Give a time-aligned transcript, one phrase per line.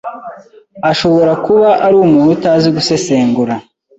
[0.91, 3.53] ashobora kuba ari umuntu utazi gusesengura